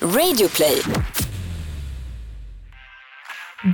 [0.00, 0.82] Radioplay.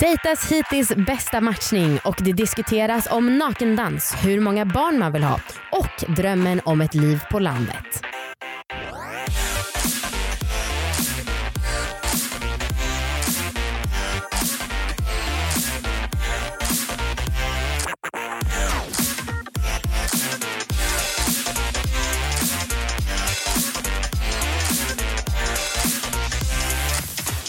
[0.00, 5.40] Dejtas hittills bästa matchning och det diskuteras om nakendans, hur många barn man vill ha
[5.72, 8.11] och drömmen om ett liv på landet.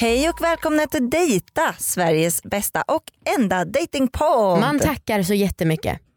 [0.03, 3.03] Hej och välkomna till Dejta, Sveriges bästa och
[3.39, 4.59] enda datingpodd.
[4.59, 5.99] Man tackar så jättemycket.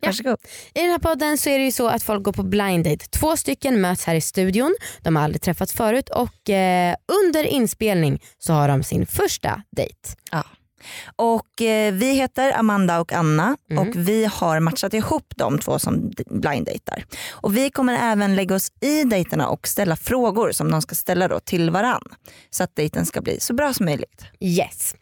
[0.00, 0.08] Ja.
[0.08, 0.38] Varsågod.
[0.74, 3.06] I den här podden så är det ju så att folk går på blind date.
[3.10, 4.76] Två stycken möts här i studion.
[5.02, 9.98] De har aldrig träffats förut och eh, under inspelning så har de sin första dejt.
[10.30, 10.44] Ja.
[11.16, 13.88] Och eh, vi heter Amanda och Anna Mm.
[13.88, 17.04] och vi har matchat ihop de två som blind-dejtar.
[17.30, 21.28] Och vi kommer även lägga oss i dejterna och ställa frågor som de ska ställa
[21.28, 22.02] då till varann.
[22.50, 24.24] Så att dejten ska bli så bra som möjligt.
[24.40, 24.94] Yes.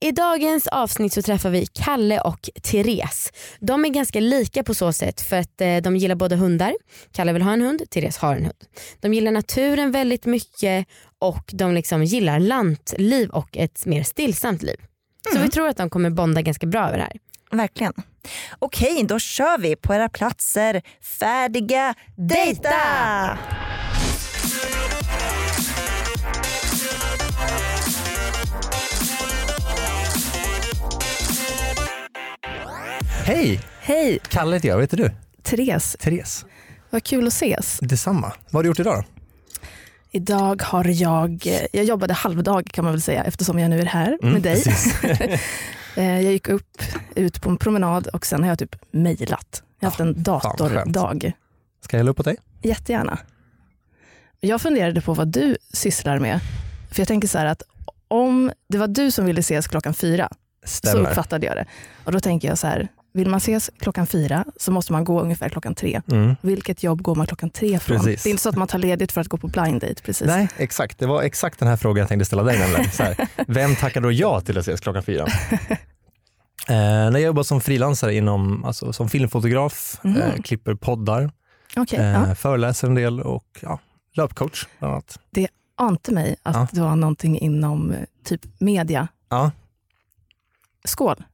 [0.00, 3.32] I dagens avsnitt så träffar vi Kalle och Therese.
[3.60, 6.74] De är ganska lika på så sätt för att eh, de gillar båda hundar.
[7.12, 8.64] Kalle vill ha en hund, Therese har en hund.
[9.00, 10.86] De gillar naturen väldigt mycket
[11.18, 14.76] och de liksom gillar lantliv och ett mer stillsamt liv.
[15.32, 17.12] Så vi tror att de kommer bonda ganska bra över det här.
[17.50, 17.92] Verkligen.
[18.58, 20.82] Okej, då kör vi på era platser.
[21.02, 23.38] Färdiga, dejta!
[33.24, 33.60] Hej!
[33.80, 35.10] Hej, Kalle heter jag, vad heter du?
[35.42, 35.96] Therese.
[36.00, 36.44] Therese.
[36.90, 37.78] Vad kul att ses.
[37.82, 38.32] Detsamma.
[38.44, 39.15] Vad har du gjort idag då?
[40.10, 44.18] Idag har jag, jag jobbade halvdag kan man väl säga eftersom jag nu är här
[44.22, 44.62] Mm, med dig.
[45.98, 46.82] Eh, jag gick upp,
[47.14, 49.62] ut på en promenad och sen har jag typ mejlat.
[49.80, 51.32] Jag har haft en Ah, datordag.
[51.80, 52.36] Ska jag hälla upp på dig?
[52.62, 53.18] Jättegärna.
[54.40, 56.40] Jag funderade på vad du sysslar med.
[56.90, 57.62] För jag tänker så här att
[58.08, 60.28] om det var du som ville ses klockan fyra,
[60.64, 61.08] så Stämmer.
[61.10, 61.66] uppfattade jag det.
[62.04, 65.20] Och då tänker jag så här, vill man ses klockan fyra så måste man gå
[65.20, 66.02] ungefär klockan tre.
[66.12, 66.36] Mm.
[66.40, 67.96] Vilket jobb går man klockan tre från?
[67.98, 68.22] Precis.
[68.22, 70.26] Det är inte så att man tar ledigt för att gå på blind date precis.
[70.26, 70.98] Nej, exakt.
[70.98, 72.90] Det var exakt den här frågan jag tänkte ställa dig nämligen.
[72.90, 75.26] Så här, vem tackar då ja till att ses klockan fyra?
[76.68, 80.16] Eh, när jag jobbar som frilansare inom, alltså, som filmfotograf, Mhm.
[80.22, 81.30] eh, klipper poddar,
[81.76, 82.34] Okej, eh, ja.
[82.34, 83.78] föreläser en del och ja,
[84.16, 85.18] löpcoach bland annat.
[85.76, 86.68] ante mig att Ja.
[86.72, 89.08] det var någonting inom eh, typ media.
[89.28, 89.50] Ja,
[90.84, 91.24] Skål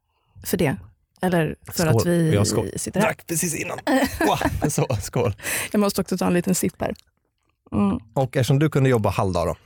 [0.44, 0.76] för det.
[1.22, 1.88] Eller för Skål.
[2.00, 2.68] att vi Ja, skål.
[2.76, 3.06] sitter här.
[3.06, 3.78] drack precis innan.
[4.20, 5.34] Wow, så, skål.
[5.72, 6.94] Jag måste också ta en liten sipp här.
[7.72, 7.98] Mm.
[8.14, 9.56] Och eftersom du kunde jobba halvdag då?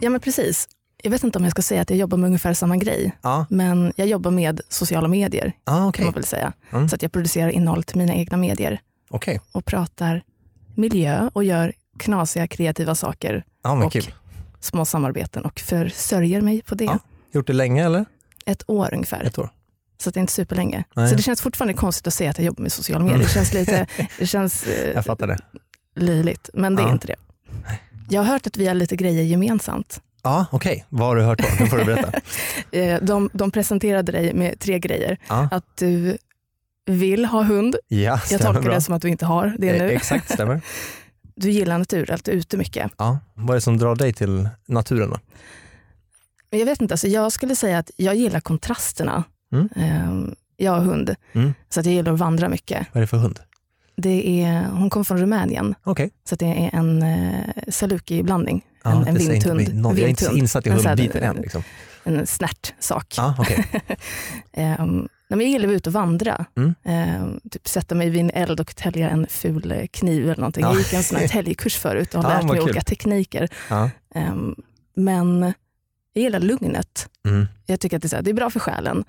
[0.00, 0.68] Ja men precis.
[1.02, 3.12] Jag vet inte om jag ska säga att jag jobbar med ungefär samma grej.
[3.22, 6.04] Ja, Men jag jobbar med sociala medier ah, kan okej.
[6.04, 6.52] man väl säga.
[6.72, 6.88] Mm.
[6.88, 8.80] Så att jag producerar innehåll till mina egna medier
[9.10, 10.22] Okej, och pratar
[10.74, 14.14] miljö och gör knasiga kreativa saker, men Och- kul.
[14.60, 16.84] små samarbeten och försörjer mig på det.
[16.84, 16.98] Ja.
[17.32, 18.04] Gjort det länge eller?
[18.46, 19.24] Ett år ungefär.
[19.24, 19.50] Ett år?
[19.98, 20.84] Så det är inte superlänge.
[20.96, 21.08] Nej.
[21.08, 23.14] Så det känns fortfarande konstigt att säga att jag jobbar med sociala medier.
[23.16, 23.26] Mm.
[23.26, 23.86] Det känns lite
[24.18, 25.38] det känns, eh, Jag fattar det.
[25.96, 26.92] löjligt, men det är Ja.
[26.92, 27.16] inte det.
[28.08, 30.00] Jag har hört att vi har lite grejer gemensamt.
[30.22, 30.84] Ja, okej.
[30.88, 31.44] Vad har du hört då?
[31.60, 32.12] Nu får du berätta.
[32.72, 35.18] Eh, De, de presenterade dig med tre grejer.
[35.28, 36.18] Ja, Att du
[36.86, 37.76] vill ha hund.
[37.88, 38.74] ja Jag tolkar bra.
[38.74, 39.90] det som att du inte har det Eh, nu.
[39.90, 40.60] Exakt, stämmer.
[41.38, 42.90] Du gillar natur, att du är ute mycket.
[42.98, 43.18] Ja.
[43.34, 45.18] Vad är det som drar dig till naturen då?
[46.50, 49.24] Jag vet inte, alltså jag skulle säga att jag gillar kontrasterna.
[49.52, 49.68] Mm.
[49.76, 51.54] Eh, Jag har hund, Mm.
[51.68, 52.86] så att jag gillar att vandra mycket.
[52.92, 53.40] Vad är det för hund?
[53.96, 56.10] Det är, hon kommer från Rumänien, Okej.
[56.28, 58.64] så det är en eh, saluki-blandning.
[58.84, 59.74] Ja, en, en inte vindhund.
[59.74, 61.36] någon- Jag är inte så insatt i hundbiten än.
[61.36, 61.62] Liksom.
[62.04, 63.14] En snärtsak.
[63.16, 63.64] Ja, okej.
[64.52, 66.46] Ehm, nej, men jag gillar att vara ute och vandra.
[66.56, 66.74] Mm.
[66.84, 70.62] Ehm, typ sätta mig vid en eld och tälja en ful kniv eller någonting.
[70.62, 70.68] Ja.
[70.70, 72.62] Jag gick en sån här täljkurs förut och har lärt mig kul.
[72.64, 73.48] olika tekniker.
[74.14, 74.54] Ehm,
[74.96, 75.52] men
[76.12, 77.08] jag gillar lugnet.
[77.28, 77.46] Mm.
[77.66, 79.04] Jag tycker att det är, så här, det är bra för själen.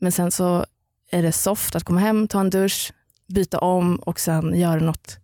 [0.00, 0.66] Men sen så
[1.10, 2.92] är det soft att komma hem, ta en dusch,
[3.28, 5.18] byta om och sen göra något,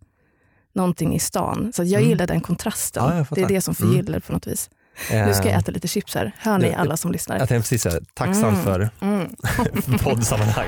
[0.73, 1.71] någonting i stan.
[1.75, 2.09] Så jag Mm.
[2.09, 3.03] gillar den kontrasten.
[3.17, 3.89] Ja, det är det som Mm.
[3.91, 4.69] förgyller på något vis.
[5.11, 6.31] Nu ska jag Eh, äta lite chips här.
[6.37, 7.39] Hör ni alla som lyssnar?
[7.39, 8.63] Jag tänkte precis säga, tacksam Mm.
[8.63, 9.35] för Mm.
[10.03, 10.67] poddsammanhang.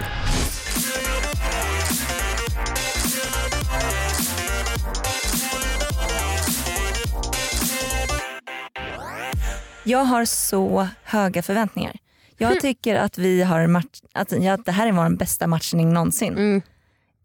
[9.84, 11.96] Jag har så höga förväntningar.
[12.40, 15.94] Jag tycker att vi har match, att, ja, att det här är vår bästa matchning
[15.94, 16.34] någonsin.
[16.34, 16.62] Mm,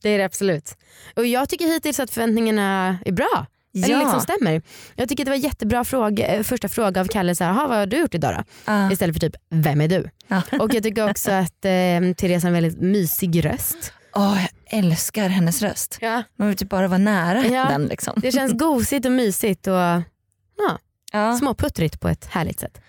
[0.02, 0.76] det är det absolut.
[1.16, 3.46] Och jag tycker hittills att förväntningarna är bra.
[3.76, 3.98] Eller Ja.
[4.00, 4.62] liksom stämmer.
[4.94, 7.68] Jag tycker att det var jättebra fråga, eh, första fråga av Kalle, så här, "Jaha,
[7.68, 8.72] vad har du gjort idag då?
[8.72, 10.10] Ah, Istället för typ, vem är du?
[10.28, 10.42] Ja.
[10.60, 11.70] Och jag tycker också att eh,
[12.16, 13.92] Therese har en väldigt mysig röst.
[14.16, 14.38] åh,
[14.70, 15.98] jag älskar hennes röst.
[16.00, 16.22] Ja.
[16.36, 17.64] Man vill typ bara vara nära Ja.
[17.68, 17.86] den.
[17.86, 18.14] Liksom.
[18.16, 19.66] Det känns gosigt och mysigt.
[19.66, 20.02] Och,
[21.12, 22.80] Ja, Småputtrigt på ett härligt sätt.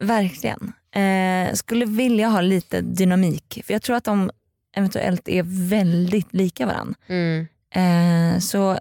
[0.00, 0.72] verkligen.
[1.00, 4.30] Eh, skulle vilja ha lite dynamik för jag tror att de
[4.76, 6.94] eventuellt är väldigt lika varandra.
[7.06, 7.46] Mm.
[7.74, 8.78] Eh, så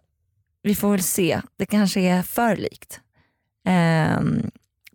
[0.62, 1.42] vi får väl se.
[1.58, 3.00] Det kanske är för likt.
[3.68, 4.22] Eh,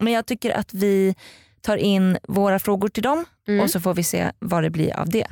[0.00, 1.14] men jag tycker att vi
[1.60, 3.60] tar in våra frågor till dem Mm.
[3.60, 5.26] och så får vi se vad det blir av det.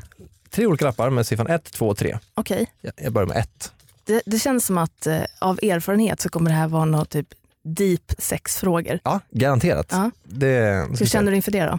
[0.51, 2.19] Tre olika lappar med siffran 1, 2 och 3.
[2.35, 3.73] Okej, Jag jag börjar med 1.
[4.05, 7.35] det, det känns som att eh, av erfarenhet så kommer det här vara något typ
[7.75, 8.99] deep sexfrågor.
[9.05, 9.87] Ja, garanterat.
[9.91, 10.11] Ja.
[10.25, 11.79] Det, Hur känner du inför det då?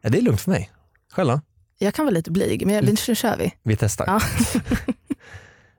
[0.00, 0.70] ja, det är lugnt för mig.
[1.12, 1.40] Själv då?
[1.78, 3.54] Jag kan vara lite blyg, men jag, nu kör vi.
[3.62, 4.04] Vi testar.
[4.06, 4.20] Ja.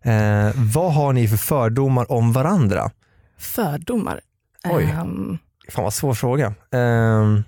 [0.12, 2.91] eh, vad har ni för fördomar om varandra?
[3.38, 4.21] Fördomar.
[4.63, 4.83] Oj.
[4.83, 5.38] Ehm,
[5.69, 6.53] Fan vad svår fråga.
[6.71, 7.44] Ehm,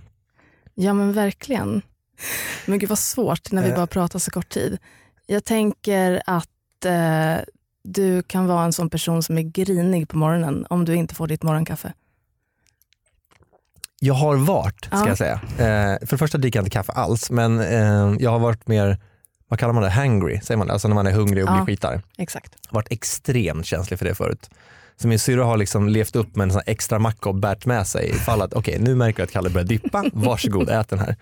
[0.76, 1.82] ja men verkligen.
[2.66, 3.76] Men gud vad svårt när vi Eh.
[3.76, 4.78] bara pratar så kort tid.
[5.28, 7.38] Jag tänker att eh,
[7.92, 11.28] du kan vara en sån person som är grinig på morgonen om du inte får
[11.28, 11.94] ditt morgonkaffe.
[14.02, 15.08] jag har varit, ska Ja.
[15.08, 15.34] jag säga.
[15.58, 18.98] Eh, för det första dricker jag inte kaffe alls, men eh, jag har varit mer,
[19.48, 20.74] vad kallar man det, hangry, säger man det?
[20.74, 21.56] Alltså när man är hungrig och Ja.
[21.56, 22.02] blir skitar.
[22.18, 22.54] Exakt.
[22.64, 24.50] Jag har varit extremt känslig för det förut.
[24.98, 27.88] Så min syrra har liksom levt upp med en sån extra macka och bärt med
[27.88, 31.16] sig ifall att okej nu märker jag att Kalle börjar dippa, varsågod ät den här.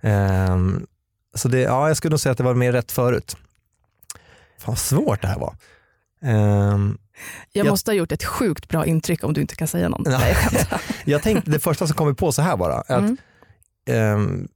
[0.00, 0.86] Ehm,
[1.34, 3.36] så det, ja, jag skulle nog säga att det var mer rätt förut.
[4.58, 5.54] Fan vad svårt det här var.
[6.22, 6.98] Ehm,
[7.52, 10.02] Jag Jag- måste ha gjort ett sjukt bra intryck om du inte kan säga något.
[10.04, 10.18] Ja.
[10.18, 10.36] Nej,
[11.04, 13.16] jag tänkte, det första som kommer på så här bara, att Mm.
[13.86, 14.48] ehm,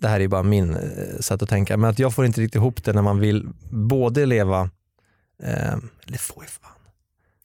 [0.00, 2.54] det här är bara min eh, sätt att tänka, men att jag får inte riktigt
[2.54, 4.70] ihop det när man vill både leva,
[5.42, 6.70] ehm, eller får ju fan.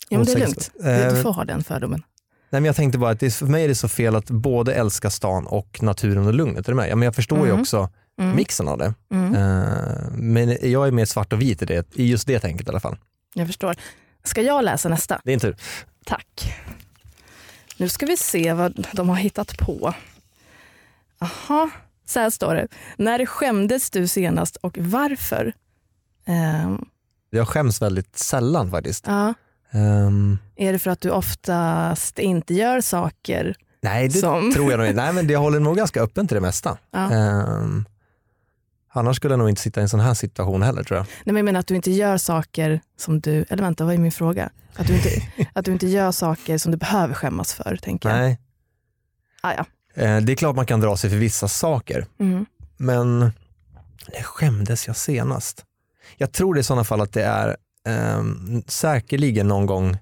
[0.10, 0.72] Ja, men det är lugnt.
[0.80, 2.04] Du, Eh, du får ha den fördomen.
[2.50, 4.74] Nej, men jag tänkte bara att det, för mig är det så fel att både
[4.74, 6.68] älska stan och naturen och lugnet.
[6.68, 6.90] Är du med?
[6.90, 7.62] Ja, men jag förstår ju Mhm.
[7.62, 8.36] också Mm.
[8.36, 8.94] mixen av det.
[9.12, 9.36] Mm.
[9.36, 12.70] Eh, men jag är mer svart och vit i, det, i just det tänket i
[12.70, 12.98] alla fall.
[13.34, 13.76] Jag förstår.
[14.24, 15.22] Ska jag läsa nästa?
[15.24, 15.56] Det är inte
[16.06, 16.54] Tack.
[17.78, 19.94] Nu ska vi se vad de har hittat på.
[21.20, 21.70] Aha,
[22.06, 22.68] så här står det.
[22.98, 25.54] När skämdes du senast och varför?
[26.26, 26.86] Ehm,
[27.30, 29.08] Jag skäms väldigt sällan faktiskt.
[29.08, 29.34] ja.
[29.72, 34.52] Ehm, Är det för att du oftast inte gör saker nej, det som...
[34.54, 35.02] tror jag nog inte.
[35.04, 36.78] Nej, men jag håller nog ganska öppen till det mesta.
[36.92, 37.12] Ja.
[37.12, 37.86] Ehm,
[38.90, 41.06] annars skulle jag nog inte sitta i en sån här situation heller tror jag.
[41.06, 43.46] Nej, men jag menar att du inte gör saker som du...
[43.50, 44.50] Eller vänta, vad är min fråga?
[44.76, 45.10] Att du inte,
[45.54, 48.18] att du inte gör saker som du behöver skämmas för, tänker jag.
[48.18, 48.40] Nej.
[49.42, 49.66] Ah, ja.
[50.04, 52.06] Eh, det är klart man kan dra sig för vissa saker.
[52.20, 52.46] Mm.
[52.78, 53.20] Men
[54.14, 55.66] när skämdes jag senast?
[56.18, 57.58] Jag tror det i sådana fall att det är
[58.18, 59.98] um, säkerligen någon gång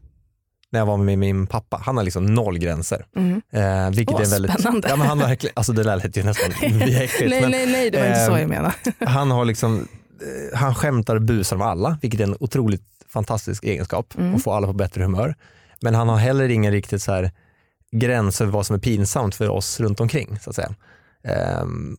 [0.75, 1.81] när jag var med min pappa.
[1.85, 3.05] Han har liksom noll gränser.
[3.15, 3.41] Mm.
[3.51, 4.87] Eh, vilket Åh, är väldigt, spännande.
[4.89, 7.29] Ja, men han har verkligen, alltså det där lät ju nästan äckligt.
[7.29, 8.73] Nej, men nej, nej, det var inte så ehm, jag menade.
[9.05, 9.87] Han har liksom,
[10.21, 14.35] eh, han skämtar och busar med alla, vilket är en otroligt fantastisk egenskap Mm.
[14.35, 15.35] och få alla på bättre humör.
[15.81, 17.31] Men han har heller ingen riktigt så här
[17.91, 20.39] gräns för vad som är pinsamt för oss runt omkring.
[20.41, 20.73] Så att säga.
[21.23, 21.97] Ehm,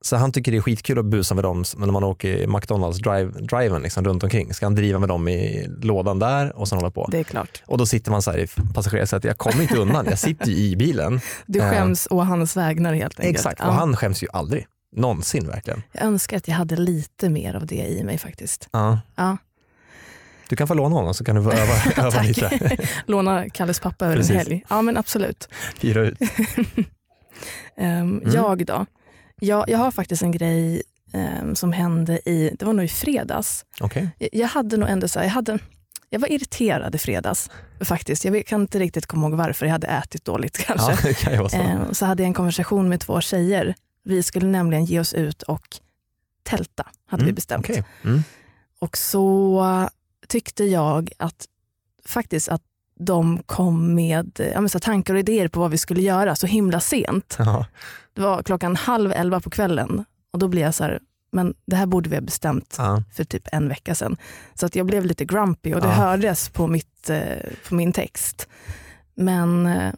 [0.00, 2.98] så han tycker det är skitkul att busa med dem när man åker i McDonalds
[2.98, 4.54] drive, driven liksom runt omkring.
[4.54, 7.08] Ska han driva med dem i lådan där och sen hålla på.
[7.12, 7.62] Det är klart.
[7.66, 10.56] Och då sitter man så här i passagerarsätet, jag kommer inte undan, jag sitter ju
[10.56, 11.20] i bilen.
[11.46, 13.36] Du Eh, skäms å hans vägnar helt enkelt.
[13.36, 13.66] Exakt, Ja.
[13.68, 14.66] och han skäms ju aldrig.
[14.96, 15.82] Någonsin verkligen.
[15.92, 18.68] Jag önskar att jag hade lite mer av det i mig faktiskt.
[18.72, 19.00] Ja.
[19.16, 19.36] Ja.
[20.48, 21.74] Du kan få låna honom så kan du öva,
[22.06, 22.76] öva lite.
[23.06, 24.64] Låna Kalles pappa över en helg.
[24.70, 25.48] Ja men absolut.
[25.80, 26.18] Hyra ut.
[27.76, 28.22] Ehm, Mm.
[28.34, 28.86] Jag då?
[29.40, 33.64] Jag, jag har faktiskt en grej ehm, som hände i, det var nog i fredags.
[33.80, 34.10] Okej.
[34.18, 35.58] Jag, jag hade nog ändå så här, jag, hade,
[36.10, 38.24] jag var irriterad i fredags faktiskt.
[38.24, 40.90] Jag kan inte riktigt komma ihåg varför, jag hade ätit dåligt kanske.
[40.92, 41.56] Ja, det kan vara så.
[41.56, 43.74] Ehm, så hade jag en konversation med två tjejer.
[44.04, 45.66] Vi skulle nämligen ge oss ut och
[46.42, 47.64] tälta, hade vi Mm, bestämt.
[47.70, 47.84] okej.
[48.04, 48.22] Mm.
[48.80, 49.88] Och så
[50.28, 51.46] tyckte jag att
[52.06, 52.62] faktiskt att
[52.98, 56.46] de kom med ja, men så tankar och idéer på vad vi skulle göra så
[56.46, 57.36] himla sent.
[57.38, 57.66] Ja.
[58.14, 61.00] Det var klockan halv elva på kvällen och då blev jag så här,
[61.32, 63.02] men det här borde vi ha bestämt Ja.
[63.14, 64.16] för typ en vecka sedan.
[64.54, 65.92] Så att jag blev lite grumpy och det Ja.
[65.92, 67.20] hördes på, mitt, eh,
[67.68, 68.48] på min text.
[69.14, 69.92] Men, eh,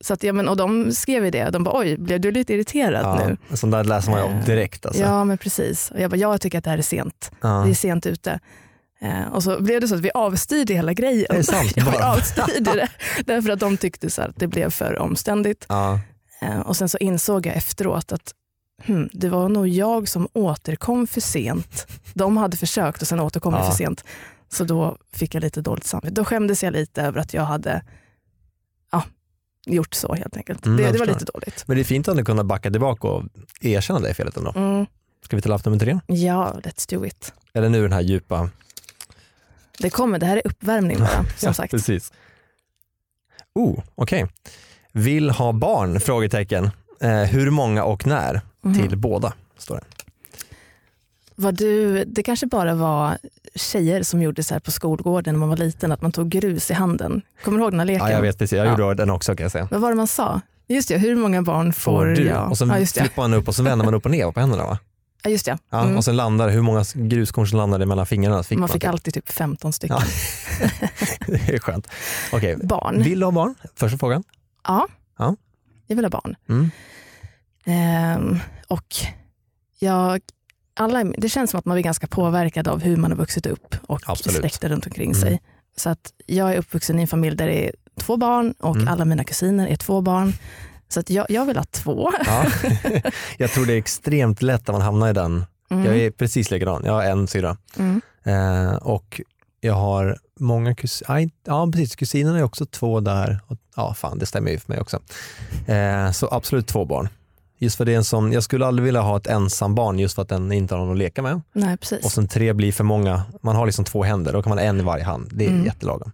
[0.00, 2.54] så att, ja, men, och de skrev ju det, de bara oj, blev du lite
[2.54, 3.26] irriterad Ja.
[3.26, 3.36] nu?
[3.50, 4.86] En sån där läser man ju om Eh, direkt.
[4.86, 5.02] Alltså.
[5.02, 5.90] Ja men precis.
[5.90, 7.30] Och jag bara, jag tycker att det här är sent.
[7.40, 7.62] Ja.
[7.62, 8.40] Vi är sent ute.
[9.00, 11.26] Eh, och så blev det så att vi avstyrde hela grejen.
[11.30, 12.12] Det är sant, ja, vi bara.
[12.12, 12.88] avstyrde det.
[13.24, 15.66] Därför att de tyckte så att det blev för omständigt.
[15.68, 16.00] Ja.
[16.40, 18.34] Eh, och sen så insåg jag efteråt att
[18.84, 21.86] hmm, det var nog jag som återkom för sent.
[22.14, 23.70] De hade försökt och sen återkom jag Ja.
[23.70, 24.04] för sent.
[24.48, 26.14] Så då fick jag lite dåligt samvete.
[26.14, 27.82] Då skämdes jag lite över att jag hade
[28.92, 29.02] ja,
[29.66, 30.66] gjort så helt enkelt.
[30.66, 31.64] Mm, det, jag det var lite dåligt.
[31.66, 33.24] Men det är fint att du kunna backa tillbaka och
[33.60, 34.52] erkänna det felet ändå.
[34.56, 34.86] Mm,
[35.24, 36.00] Ska vi till lapp nummer tre?
[36.06, 37.32] ja, let's do it.
[37.54, 38.50] Eller nu den här djupa.
[39.78, 41.70] Det kommer, det här är uppvärmning bara, som Ja, sagt.
[41.70, 42.12] Precis.
[43.54, 44.26] Oh, okej.
[44.92, 46.00] Vill ha barn?
[46.00, 46.70] Frågetecken.
[47.00, 48.40] Eh, hur många och när?
[48.62, 48.74] Mhm.
[48.88, 49.84] Till båda, står det.
[51.34, 53.18] Var du, det kanske bara var
[53.54, 56.70] tjejer som gjorde så här på skolgården när man var liten, att man tog grus
[56.70, 57.22] i handen.
[57.44, 58.06] Kommer du ihåg den här leken?
[58.06, 58.70] Ja, jag vet precis, jag Ja.
[58.70, 59.68] gjorde den också kan jag säga.
[59.70, 60.40] Vad var det man sa?
[60.68, 62.22] Just det, hur många barn får, Får du?
[62.26, 62.50] jag?
[62.50, 64.66] Och sen ja, flippar man upp och så vänder man upp och ner på händerna
[64.66, 64.78] va?
[65.22, 65.58] Ja, just det.
[65.70, 65.96] Ja, Mm.
[65.96, 68.42] Och sen landar hur många gruskorn som landade mellan fingrarna.
[68.42, 68.90] Fick man fick typ.
[68.90, 69.96] alltid typ 15 stycken.
[70.60, 70.68] Ja.
[71.26, 71.88] det är skönt.
[72.32, 73.02] Okej, Barn.
[73.02, 73.54] vill du ha barn?
[73.74, 74.22] Första frågan.
[74.66, 74.86] Ja.
[75.18, 75.36] Ja.
[75.86, 76.36] jag vill ha barn.
[76.48, 76.70] Mm.
[77.64, 78.96] Ehm, och
[79.78, 80.20] jag,
[80.76, 83.74] alla, det känns som att man är ganska påverkad av hur man har vuxit upp
[83.86, 84.38] och Absolut.
[84.40, 85.20] släkten runt omkring Mm.
[85.20, 85.40] sig.
[85.76, 88.88] Så att jag är uppvuxen i en familj där det är två barn och Mm.
[88.88, 90.32] alla mina kusiner är två barn.
[90.88, 92.12] Så att jag, jag vill ha två.
[92.26, 92.44] Ja.
[93.38, 95.44] jag tror det är extremt lätt att man hamnar i den.
[95.70, 95.84] Mm.
[95.84, 97.56] Jag är precis likadan, jag har en syrra.
[97.78, 98.00] Mm.
[98.24, 99.20] Eh, och
[99.60, 103.40] jag har många kusiner, ja precis, kusinerna är också två där.
[103.46, 104.98] Och, ja fan det stämmer ju för mig också.
[105.66, 107.08] Eh, så absolut två barn.
[107.60, 110.22] Just för det en sån, jag skulle aldrig vilja ha ett ensam barn just för
[110.22, 111.40] att den inte har någon att leka med.
[111.52, 112.04] Nej, precis.
[112.04, 114.64] Och sen tre blir för många, man har liksom två händer, då kan man ha
[114.64, 115.30] en i varje hand.
[115.32, 115.64] Det är Mm.
[115.64, 116.12] jättelagom.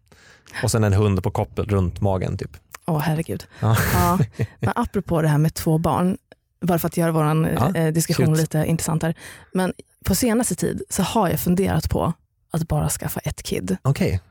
[0.63, 2.51] Och sen en hund på koppel runt magen typ.
[2.87, 3.47] Åh herregud.
[3.61, 3.77] Ja.
[3.95, 4.19] Ja.
[4.61, 6.19] Men apropå det här med två barn,
[6.61, 8.39] bara för att göra vår Ja, eh, diskussion shoot.
[8.39, 9.15] lite intressantare.
[9.53, 9.73] Men
[10.05, 12.13] på senaste tid så har jag funderat på
[12.51, 13.77] att bara skaffa ett kid.
[13.83, 14.25] Okej, på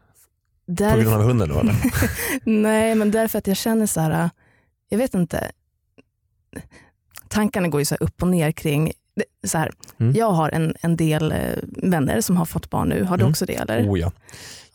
[0.72, 1.76] Därför, grund av hunden då eller?
[2.44, 4.30] nej, men därför att jag känner så här,
[4.90, 5.52] jag vet inte,
[7.28, 10.14] tankarna går ju så här upp och ner kring, det- så här, Mm.
[10.16, 13.32] jag har en, en del eh, vänner som har fått barn nu, har du Mm.
[13.32, 13.90] också det eller?
[13.92, 14.12] Oh ja.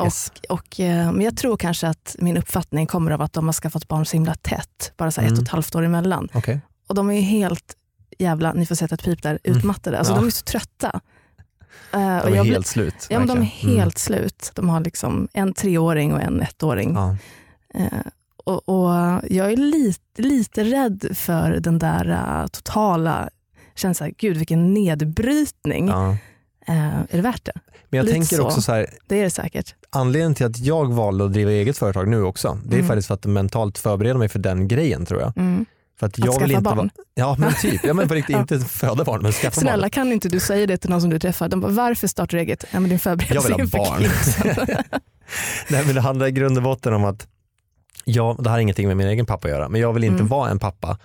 [0.05, 0.33] Yes.
[0.49, 3.89] Och, eh, men jag tror kanske att min uppfattning kommer av att de har skaffat
[3.89, 5.39] barn så himla tätt, bara så här ett Mm.
[5.41, 6.29] och ett halvt år emellan.
[6.35, 6.61] Okej.
[6.89, 7.75] Och de är ju helt
[8.19, 9.59] jävla, ni får sätta ett pip där, Mm.
[9.59, 9.99] utmattade.
[9.99, 10.17] Alltså Ja.
[10.19, 11.01] de är så trötta.
[11.93, 13.07] Eh, De och är jag blir- helt slut.
[13.11, 13.55] Ja, men de är.
[13.63, 13.77] Mm.
[13.77, 14.51] helt slut.
[14.55, 16.95] De har liksom en treåring och en ettåring.
[16.95, 17.17] Ja.
[18.45, 18.91] Och, och
[19.31, 23.29] jag är lite, lite rädd för den där eh, totala
[23.79, 25.89] känslan, gud vilken nedbrytning.
[25.89, 26.17] Ja.
[26.67, 27.53] Eh, är det värt det?
[27.91, 28.43] Men jag Lite tänker så.
[28.47, 29.75] också så här, Det är det säkert.
[29.91, 32.87] anledningen till att jag valde att driva eget företag nu också, det är Mm.
[32.89, 35.33] faktiskt för att mentalt förbereda mig för den grejen tror jag.
[35.39, 35.67] Mm.
[35.99, 36.77] För att Att jag skaffa barn.
[36.77, 39.91] Vara, ja men typ, ja, men på riktigt, inte föda barn men skaffa Snälla barn.
[39.91, 41.49] kan inte du säga det till någon som du träffar?
[41.49, 42.65] De bara, varför startar du eget?
[42.73, 44.03] Ja, men din Jag vill förberedelse ha barn.
[45.71, 47.27] Nej men det handlar i grund och botten om att,
[48.05, 50.15] ja, det här har ingenting med min egen pappa att göra, men jag vill inte
[50.21, 50.29] Mm.
[50.29, 50.99] vara en pappa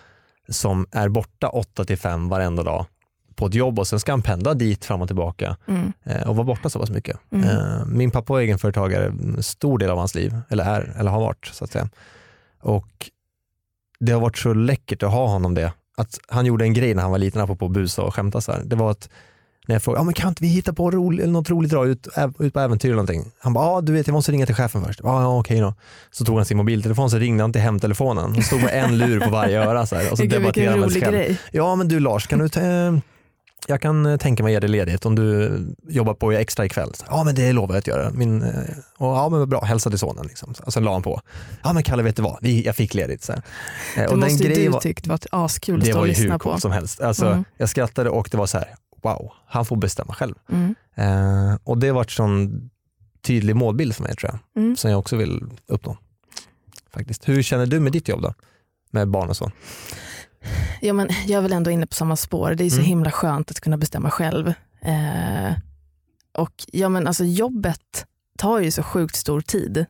[0.49, 2.85] som är borta 8 till 5 varenda dag
[3.35, 5.93] på ett jobb och sen ska han pendla dit fram och tillbaka Mm.
[6.03, 7.19] eh, och vara borta så pass mycket.
[7.31, 7.49] Mm.
[7.49, 11.19] Eh, Min pappa var egenföretagare en stor del av hans liv, eller är, eller har
[11.19, 11.89] varit så att säga.
[12.61, 13.09] Och
[13.99, 15.73] det har varit så läckert att ha honom det.
[15.97, 18.61] Att han gjorde en grej när han var liten, apropå busa och skämta så här.
[18.65, 19.09] Det var att
[19.67, 22.07] när jag frågade, ja, men kan inte vi hitta på rolig, något roligt dra ut,
[22.39, 23.31] ut på äventyr eller någonting?
[23.39, 24.99] Han bara, ja du vet jag måste ringa till chefen först.
[25.03, 25.73] Ja, ja okej då.
[26.11, 28.31] Så tog han sin mobiltelefon så ringde han till hemtelefonen.
[28.33, 30.79] Han stod med en lur på varje öra så här, och så vilken debatterade han
[30.79, 31.27] med sig rolig själv.
[31.27, 31.37] grej.
[31.51, 32.93] Ja men du Lars, kan du eh,
[33.67, 36.91] jag kan eh, tänka mig att ge dig ledigt om du jobbar på extra ikväll.
[37.09, 38.11] Ja men det lovar jag att göra.
[38.11, 38.49] Min, eh,
[38.97, 40.25] och, ja men bra, hälsa till sonen.
[40.27, 40.53] Liksom.
[40.65, 41.21] Och sen la han på.
[41.63, 43.23] Ja men Kalle vet du vad, Vi, jag fick ledigt.
[43.23, 43.39] Så här.
[43.95, 46.01] Eh, Det och den måste ju du var, tyckt var askul att det stå var
[46.01, 46.49] och ju hur lyssna på.
[46.49, 47.01] coolt som helst.
[47.01, 47.43] Alltså, Mm.
[47.57, 48.67] Jag skrattade och det var så här,
[49.03, 50.35] wow, han får bestämma själv.
[50.51, 50.75] Mm.
[50.95, 52.69] Eh, och det har varit sån
[53.21, 54.75] tydlig målbild för mig tror jag, Mm.
[54.75, 55.97] som jag också vill uppnå.
[56.93, 57.29] Faktiskt.
[57.29, 58.33] Hur känner du med ditt jobb då?
[58.91, 59.51] Med barn och så?
[60.81, 62.55] Ja, men jag är väl ändå inne på samma spår.
[62.55, 62.85] Det är så Mm.
[62.87, 64.47] himla skönt att kunna bestämma själv.
[64.81, 65.53] Eh,
[66.37, 68.05] och ja, men alltså, Jobbet
[68.37, 69.85] tar ju så sjukt stor tid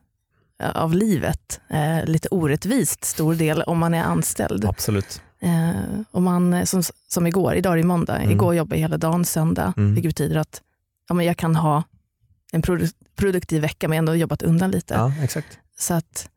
[0.60, 1.60] eh, av livet.
[1.70, 4.64] Eh, lite orättvist stor del om man är anställd.
[4.64, 5.22] Absolut.
[5.40, 8.30] Eh, och man, eh, som, som igår, idag är det måndag, Mm.
[8.30, 9.94] igår jobbade jag hela dagen söndag, Mm.
[9.94, 10.62] vilket betyder att
[11.08, 11.82] ja, men jag kan ha
[12.52, 14.94] en produ- produktiv vecka men ändå jobbat undan lite.
[14.94, 15.58] Ja, exakt.
[15.78, 16.28] Så att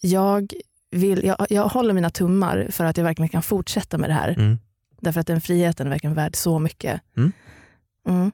[0.00, 0.52] jag,
[0.90, 4.28] vill, jag, jag håller mina tummar för att jag verkligen kan fortsätta med det här.
[4.28, 4.58] Mm.
[5.00, 7.00] Därför att den friheten är verkligen värd så mycket.
[7.16, 7.32] Mm.
[8.08, 8.32] Mm.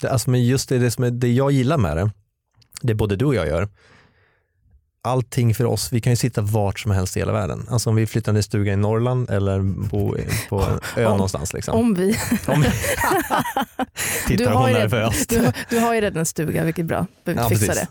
[0.00, 2.10] Det, alltså, men just det, det, som är, det jag gillar med det,
[2.82, 3.68] det både du och jag gör,
[5.06, 7.66] allting för oss, vi kan ju sitta vart som helst i hela världen.
[7.70, 10.16] Alltså om vi flyttar till en stuga i Norrland eller bo
[10.48, 10.62] på
[10.96, 11.52] en ö Om- någonstans.
[11.52, 11.78] Liksom.
[11.78, 12.62] Om vi, Om,
[14.28, 15.28] du, tittar har hon ju nervöst.
[15.28, 17.06] du, du har ju redan en stuga, vilket är bra.
[17.24, 17.88] Behöver Ja, fixa precis.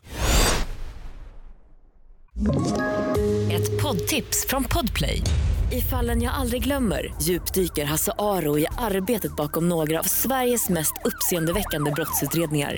[2.36, 3.56] det.
[3.56, 5.22] Ett poddtips från Podplay.
[5.72, 10.94] I fallen jag aldrig glömmer djupdyker Hasse Aro i arbetet bakom några av Sveriges mest
[11.06, 12.78] uppseendeväckande brottsutredningar.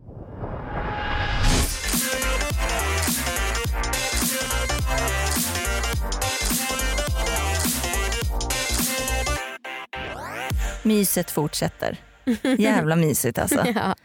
[10.83, 11.97] Myset fortsätter.
[12.57, 13.65] Jävla mysigt alltså.
[13.75, 13.95] Ja.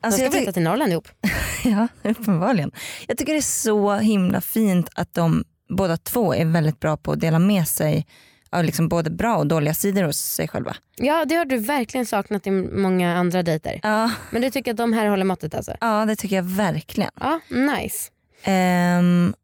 [0.00, 1.08] De alltså ska jag ty- flytta till Norrland ihop.
[1.64, 2.72] ja, uppenbarligen.
[3.08, 7.12] Jag tycker det är så himla fint att de båda två är väldigt bra på
[7.12, 8.06] att dela med sig
[8.50, 10.76] av liksom både bra och dåliga sidor hos sig själva.
[10.96, 13.80] Ja det har du verkligen saknat i många andra dejter.
[13.82, 15.76] Ja, Men du tycker att de här håller måttet alltså?
[15.80, 17.10] ja det tycker jag verkligen.
[17.20, 18.10] Ja, nice.
[18.42, 19.34] Ehm,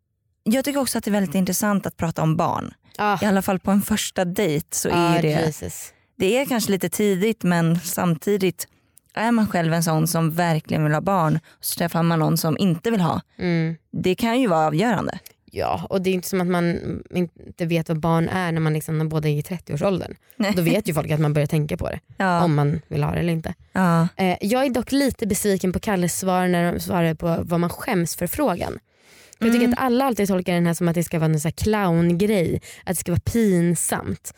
[0.45, 2.75] jag tycker också att det är väldigt intressant att prata om barn.
[2.99, 5.92] Ah, I alla fall på en första dejt så ah, är det, Jesus.
[6.16, 8.69] Det är kanske lite tidigt men samtidigt
[9.14, 12.38] är man själv en sån som verkligen vill ha barn och så träffar man någon
[12.38, 13.21] som inte vill ha.
[13.38, 13.76] Mm.
[13.90, 15.19] Det kan ju vara avgörande.
[15.54, 16.78] Ja, och det är inte som att man
[17.14, 20.14] inte vet vad barn är när man liksom, när båda är i 30-årsåldern.
[20.37, 20.52] Nej.
[20.57, 22.00] Då vet ju folk att man börjar tänka på det.
[22.16, 23.54] Ja, Om man vill ha det eller inte.
[23.73, 27.61] ja, Eh, jag är dock lite besviken på Kalles svar när de svarar på vad
[27.61, 28.78] man skäms för frågan.
[29.42, 29.72] För Jag tycker Mm.
[29.78, 33.00] att alla alltid tolkar den här som att det ska vara en clowngrej, att det
[33.00, 34.34] ska vara pinsamt,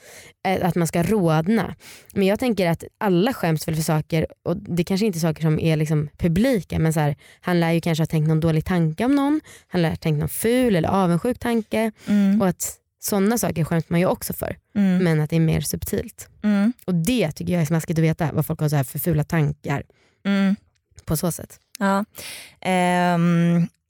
[0.46, 1.74] eh, att man ska rodna.
[2.12, 5.42] Men jag tänker att alla skäms väl för saker och det kanske inte är saker
[5.42, 8.64] som är liksom publika men så här, han lär ju kanske ha tänkt någon dålig
[8.64, 12.72] tanke om någon, han lär ha tänkt någon ful eller avundsjuk tanke mm, och att
[13.00, 16.28] sådana saker skäms man ju också för mm, men att det är mer subtilt.
[16.42, 18.98] mm, Och det tycker jag är smaskigt att veta vad folk har så här för
[18.98, 19.82] fula tankar
[20.26, 20.56] mm.
[21.04, 21.58] på så sätt.
[21.78, 22.04] Ja.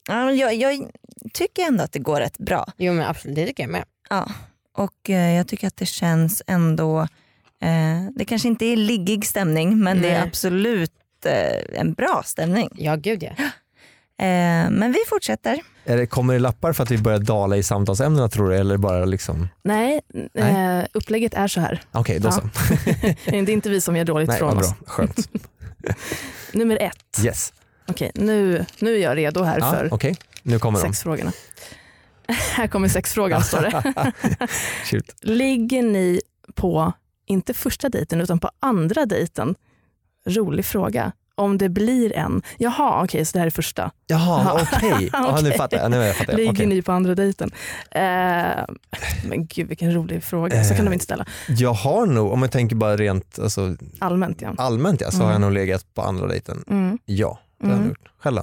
[0.08, 0.90] Ja, men jag, jag
[1.32, 2.66] tycker ändå att det går rätt bra.
[2.76, 3.84] Jo men absolut, det tycker jag med.
[4.10, 4.28] Ja.
[4.76, 7.00] Och eh, jag tycker att det känns ändå,
[7.62, 10.28] eh, det kanske inte är liggig stämning men det är Nej.
[10.28, 10.92] absolut
[11.26, 12.68] eh, en bra stämning.
[12.76, 13.30] Ja gud ja.
[14.18, 15.60] Eh, men vi fortsätter.
[15.84, 18.56] Är det, kommer det lappar för att vi börjar dala i samtalsämnena tror du?
[18.56, 20.00] Eller bara liksom, Nej,
[20.34, 20.78] Nej.
[20.80, 21.80] Eh, upplägget är så här.
[21.92, 22.32] okej då Ja.
[22.32, 22.40] så.
[23.30, 24.68] Det är inte vi som gör dåligt Nej, från oss.
[24.68, 25.28] bra, skönt.
[26.52, 27.24] Nummer ett.
[27.24, 27.52] Yes.
[27.88, 30.82] Okej, nu, nu är jag redo här Ja, för Okej, nu kommer de.
[30.86, 31.32] sexfrågorna.
[32.28, 34.12] här kommer sexfrågan står det.
[35.34, 36.20] Ligger ni
[36.54, 36.92] på,
[37.26, 39.54] inte första dejten utan på andra dejten?
[40.26, 41.12] Rolig fråga.
[41.36, 42.42] Om det blir en.
[42.58, 43.90] Jaha, okej, så det här är första.
[44.06, 45.08] Jaha, okej.
[45.12, 45.58] Ja, nu Okej.
[45.58, 45.90] fattar jag.
[45.90, 46.38] Nu fattar jag.
[46.38, 46.66] Ligger Okej.
[46.66, 47.50] ni på andra dejten?
[47.90, 48.02] Eh,
[49.28, 50.64] men gud vilken rolig fråga.
[50.64, 50.84] Så kan Eh.
[50.84, 51.26] de inte ställa.
[51.48, 54.54] Jag har nog, om jag tänker bara rent alltså, Allmänt ja.
[54.58, 55.32] allmänt ja, så har Mm.
[55.32, 56.64] jag nog legat på andra dejten.
[56.68, 56.98] Mm.
[57.04, 57.88] Ja, det har jag Mm.
[57.88, 58.08] gjort.
[58.18, 58.40] Själv?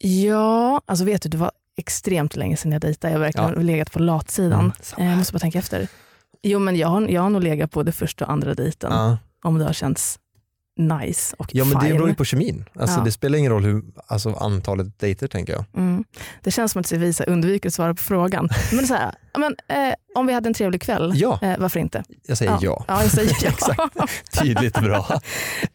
[0.00, 3.12] Ja, alltså vet du, det var extremt länge sedan jag dejtade.
[3.12, 3.60] Jag har verkligen Ja.
[3.60, 4.60] legat på latsidan.
[4.60, 5.16] Mm, Eh, jag här.
[5.16, 5.88] måste bara tänka efter.
[6.42, 8.92] Jo men jag har, jag har nog legat på det första och andra dejten.
[8.92, 9.18] Ja.
[9.44, 10.18] Om det har känts
[10.78, 11.92] nice och ja men det fine.
[11.96, 12.64] beror ju på kemin.
[12.78, 13.04] Alltså, Ja.
[13.04, 15.64] Det spelar ingen roll hur, alltså, antalet dejter tänker jag.
[15.76, 16.04] Mm.
[16.42, 18.48] Det känns som att här undviker att svara på frågan.
[18.72, 21.80] Men, så här, ja, men, eh, om vi hade en trevlig kväll, Ja, eh, varför
[21.80, 22.04] inte?
[22.26, 22.84] jag säger ja.
[22.88, 23.48] Ja, jag säger ja.
[23.48, 24.38] Exakt.
[24.42, 25.20] Tydligt bra.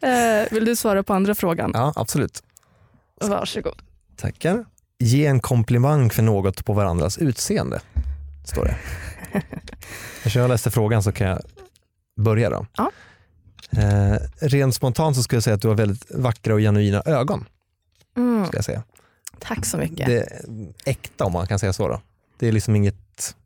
[0.00, 1.70] eh, vill du svara på andra frågan?
[1.74, 2.42] Ja absolut.
[3.20, 3.82] Varsågod.
[4.22, 4.64] Tackar.
[4.98, 7.80] Ge en komplimang för något på varandras utseende.
[8.44, 8.76] Står det.
[10.16, 11.40] Eftersom jag läste frågan så kan jag
[12.16, 12.66] börja då.
[12.76, 12.90] Ja.
[13.70, 17.44] Eh, rent spontant så skulle jag säga att du har väldigt vackra och genuina ögon.
[18.16, 18.44] Mm.
[18.44, 18.82] Skulle jag säga.
[19.38, 20.06] Tack så mycket.
[20.06, 20.42] Det är
[20.84, 21.88] äkta om man kan säga så.
[21.88, 22.00] Då.
[22.38, 23.36] Det är liksom inget,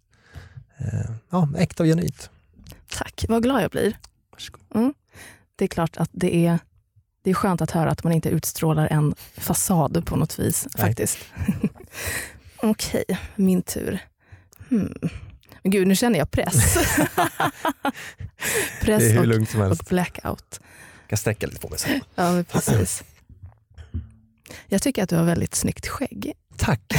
[0.78, 2.30] eh, ja äkta och genuint.
[2.88, 3.98] Tack, vad glad jag blir.
[4.32, 4.94] Varsågod.
[5.56, 6.58] Det är klart att det är,
[7.26, 10.66] det är skönt att höra att man inte utstrålar en fasad på något vis.
[10.78, 10.86] Nej.
[10.86, 11.18] faktiskt.
[12.56, 13.04] Okej,
[13.36, 13.98] min tur.
[14.68, 14.94] Hmm.
[15.62, 16.74] Men Gud, nu känner jag press.
[18.84, 20.60] Det är press hur och, och blackout.
[21.00, 22.00] Jag kan sträcka lite på mig sen.
[22.14, 23.04] Ja, precis.
[24.66, 26.32] Jag tycker att du har väldigt snyggt skägg.
[26.56, 26.80] Tack.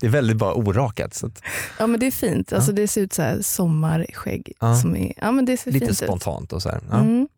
[0.00, 1.14] det är väldigt bara orakat.
[1.14, 1.42] Så att,
[1.78, 2.52] Ja men det är fint.
[2.52, 2.76] Alltså, Ja.
[2.76, 4.52] Det ser ut så här sommarskägg.
[4.60, 4.76] Ja.
[4.76, 6.08] Som är, ja, men det ser lite fint ut.
[6.08, 6.80] spontant och så här.
[6.90, 7.28] Ja, Mm.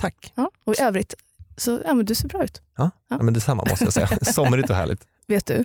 [0.00, 0.32] Tack.
[0.34, 0.50] Ja.
[0.64, 1.14] Och i övrigt,
[1.56, 2.62] så, ja, men du ser bra ut.
[2.76, 3.16] Ja, Ja.
[3.16, 3.22] ja.
[3.22, 4.08] men detsamma måste jag säga.
[4.22, 5.06] Somrigt och härligt.
[5.26, 5.64] Vet du?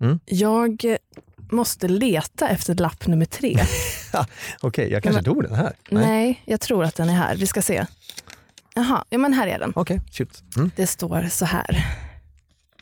[0.00, 0.20] Mm.
[0.26, 0.96] Jag
[1.50, 3.58] måste leta efter lapp nummer tre.
[4.60, 5.72] Okej, jag kanske men- tog den här.
[5.90, 6.42] Nej.
[6.44, 7.36] jag tror att den är här.
[7.36, 7.86] Vi ska se.
[8.74, 9.72] Jaha, ja, men här är den.
[9.76, 10.42] Okej, shoot.
[10.56, 10.70] Mm.
[10.76, 11.86] Det står så här.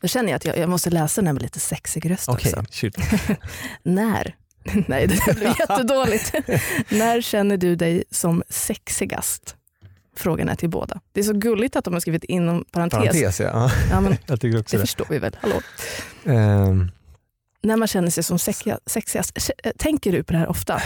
[0.01, 2.53] Då känner jag att jag, jag måste läsa den här med lite sexig röst Okej,
[2.57, 2.73] också.
[2.73, 2.95] shoot.
[3.83, 4.35] När?
[4.88, 6.33] Nej, det blir jättedåligt.
[6.90, 9.57] När känner du dig som sexigast?
[10.16, 11.01] Frågan är till båda.
[11.12, 12.99] Det är så gulligt att de har skrivit inom parentes.
[12.99, 13.70] Parentes ja.
[13.90, 14.01] ja.
[14.01, 14.87] Men Jag tycker också det det.
[14.87, 15.37] förstår vi väl?
[15.40, 15.61] Hallå.
[16.25, 16.90] Ehm,
[17.62, 19.33] När man känner sig som sexiga- sexigast.
[19.46, 20.83] K- Tänker du på det här ofta?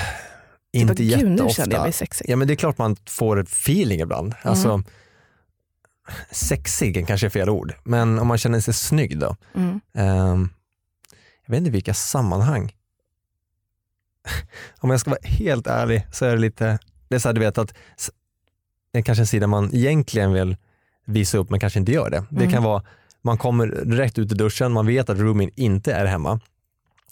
[0.72, 1.54] inte Typ, Gud, nu jätteofta.
[1.54, 2.26] känner jag mig sexig.
[2.28, 4.34] Ja men det är klart man får feeling ibland.
[4.42, 4.82] Alltså,
[6.30, 9.37] sexig kanske är fel ord, men om man känner sig snygg då.
[9.54, 9.80] Mm.
[9.94, 10.48] Ehm,
[11.46, 12.72] jag vet inte vilka sammanhang.
[14.80, 17.40] om jag ska vara helt ärlig så är det lite, det är så här, du
[17.40, 17.74] vet att
[19.02, 20.57] kanske en sida man egentligen vill
[21.07, 22.24] visa upp men kanske inte gör det.
[22.30, 22.52] Det Mm.
[22.52, 22.83] kan vara,
[23.22, 26.40] man kommer rätt ut i duschen, man vet att roomien inte är hemma.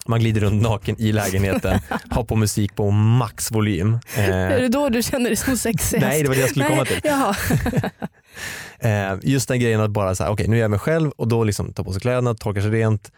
[0.07, 3.99] Man glider runt naken i lägenheten, har på musik på maxvolym.
[4.17, 6.07] Är Eh, det då du känner dig som sexigast?
[6.07, 7.01] nej det var det jag skulle komma till.
[8.79, 11.29] Eh, just den grejen att bara så här, okej nu är jag mig själv och
[11.29, 13.13] då liksom ta på sig kläderna, torka sig rent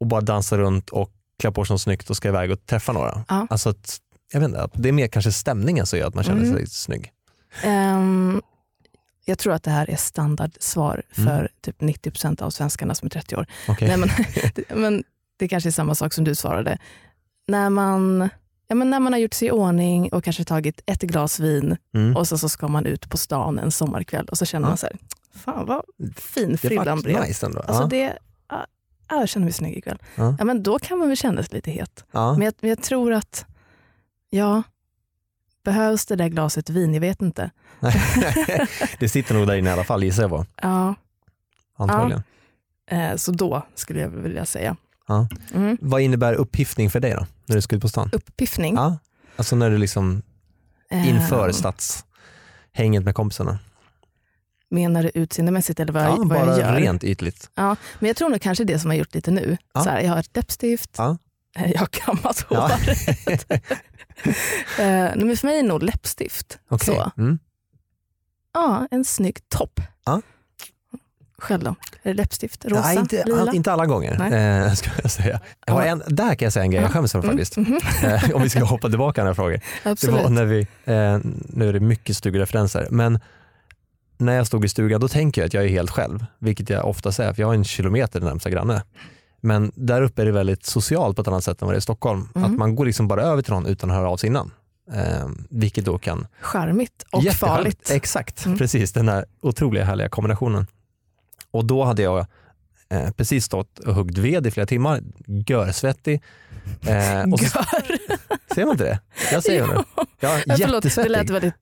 [0.00, 2.92] och bara dansa runt och klä på sig något snyggt och ska iväg och träffa
[2.92, 3.24] några.
[3.28, 3.46] Ja.
[3.50, 3.98] Alltså att,
[4.32, 6.56] jag vet inte, det är mer kanske stämningen som gör att man känner Mm.
[6.56, 7.10] sig snygg.
[7.62, 8.42] Ehm,
[9.24, 11.48] jag tror att det här är standardsvar för Mm.
[11.60, 13.46] typ 90% av svenskarna som är 30 år.
[13.68, 13.88] Okej.
[13.88, 14.08] Nej, men,
[14.54, 15.04] det- men
[15.36, 16.78] det kanske är samma sak som du svarade.
[17.48, 18.28] När man,
[18.66, 21.76] ja, men när man har gjort sig i ordning och kanske tagit ett glas vin
[21.94, 22.16] Mm.
[22.16, 24.68] och så, så ska man ut på stan en sommarkväll och så känner Ja.
[24.68, 24.96] man så här,
[25.34, 25.82] fan vad
[26.16, 27.20] fin frillan blev.
[27.22, 27.60] nice ändå.
[27.60, 27.86] Alltså ja.
[27.86, 28.66] det, ja,
[29.08, 29.98] jag känner mig snygg ikväll.
[30.14, 30.36] Ja.
[30.38, 32.04] Ja, men då kan man väl känna sig lite het.
[32.12, 33.46] Men jag, men jag tror att,
[34.30, 34.62] ja,
[35.72, 36.94] behövs det där glaset vin?
[36.94, 37.50] Jag vet inte.
[38.98, 40.46] det sitter nog där inne i alla fall gissar jag på.
[40.62, 40.94] Ja,
[41.78, 42.22] Antagligen.
[42.90, 44.76] eh, så då skulle jag vilja säga.
[45.08, 45.28] Ja.
[45.54, 45.78] Mm.
[45.80, 47.26] Vad innebär upphiffning för dig då?
[47.46, 48.10] När du ska ut på stan?
[48.12, 48.74] Uppiffning.
[48.74, 48.98] Ja.
[49.36, 50.22] Alltså när du liksom
[50.90, 53.58] Eh, inför stadshänget med kompisarna.
[54.70, 56.74] Menar du utseendemässigt eller vad, Ja, vad jag bara gör?
[56.76, 57.50] rent ytligt.
[57.54, 59.56] Ja, men jag tror nog kanske det som jag har gjort lite nu.
[59.74, 59.80] Ja.
[59.84, 61.18] Så här, jag har ett läppstift, Ja.
[61.54, 62.60] jag har kammat Ja.
[63.26, 63.50] håret.
[64.78, 66.58] eh, nej, men för mig är det nog läppstift.
[66.68, 66.94] Okej.
[66.94, 67.10] Så.
[67.18, 67.38] Mm.
[68.54, 69.80] Ja, en snygg topp.
[70.04, 70.22] Ja.
[71.38, 71.70] Själv då?
[72.02, 72.64] Är det läppstift?
[72.64, 72.80] Rosa?
[72.80, 73.52] Nej, inte, lila?
[73.52, 74.12] inte alla gånger.
[74.12, 75.40] Eh, ska jag säga.
[75.66, 77.56] Jag har en, där kan jag säga en grej jag skäms för faktiskt.
[77.56, 79.60] Mhm, Eh, om vi ska hoppa tillbaka några frågor.
[79.82, 83.20] Det var när vi, eh, nu är det mycket stugreferenser, men
[84.18, 86.88] när jag stod i stugan då tänker jag att jag är helt själv, vilket jag
[86.88, 88.82] ofta säger för jag har en kilometer till närmsta granne.
[89.40, 91.78] Men där uppe är det väldigt socialt på ett annat sätt än vad det är
[91.78, 92.28] i Stockholm.
[92.34, 92.50] Mm.
[92.52, 94.50] Att man går liksom bara över till någon utan att höra av sig innan.
[94.92, 96.26] Eh, vilket då kan...
[96.40, 97.90] Charmigt och farligt.
[97.90, 98.58] Exakt, Mm.
[98.58, 100.66] precis den här otroliga härliga kombinationen.
[101.50, 102.26] Och då hade jag
[102.90, 106.22] eh, precis stått och huggit ved i flera timmar, görsvettig.
[106.86, 108.54] Eh, och så, Gör.
[108.54, 109.00] ser man inte det?
[109.32, 109.82] Jag säger det nu.
[110.20, 111.54] Ja, Ja, förlåt, det lät väldigt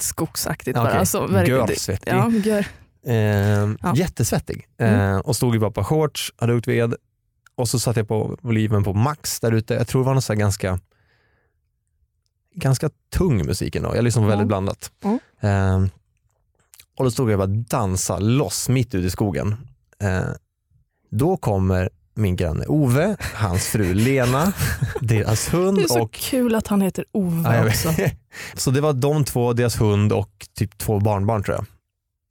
[0.00, 0.86] skogsaktigt bara.
[0.88, 0.98] okej.
[0.98, 1.44] Alltså.
[1.46, 2.12] Görsvettig.
[2.12, 2.66] Ja, gör.
[3.06, 3.14] Eh,
[3.82, 3.92] Ja.
[3.96, 4.66] Jättesvettig.
[4.80, 5.20] Eh, Mm.
[5.20, 6.94] och stod ju bara på shorts, hade huggit ved
[7.54, 9.74] och så satte jag på volymen på max där ute.
[9.74, 10.78] Jag tror det var något så ganska
[12.54, 13.96] ganska tung musik ändå.
[13.96, 14.92] Jag lyssnade på väldigt blandat.
[15.04, 15.18] Mm.
[15.40, 15.90] Eh,
[16.96, 19.56] och då stod jag och bara dansa loss mitt ute i skogen.
[20.02, 20.22] Eh,
[21.10, 24.52] då kommer min granne Ove, hans fru Lena,
[25.00, 27.92] deras hund Det är så och kul att han heter Ove Ja, också.
[28.54, 31.66] Så det var de två, deras hund och typ två barnbarn tror jag.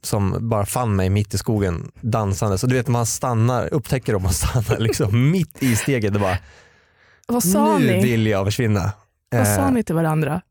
[0.03, 2.57] Som bara fann mig mitt i skogen dansande.
[2.57, 6.37] Så du vet man stannar, upptäcker dem och stannar liksom mitt i steget och bara
[7.27, 8.03] Vad sa nu ni?
[8.03, 8.91] vill jag försvinna.
[9.29, 10.41] Vad sa Eh, ni till varandra?